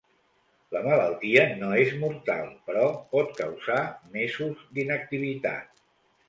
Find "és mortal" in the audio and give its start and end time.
1.81-2.47